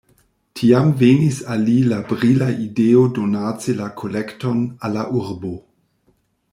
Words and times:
Tiam 0.59 0.87
venis 1.01 1.37
al 1.55 1.61
li 1.67 1.75
la 1.91 1.99
brila 2.13 2.49
ideo 2.63 3.05
donaci 3.19 3.77
la 3.83 3.93
kolekton 4.01 4.67
al 4.89 4.99
la 5.01 5.09
urbo. 5.23 5.55